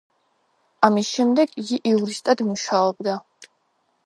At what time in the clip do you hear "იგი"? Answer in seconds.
1.65-1.79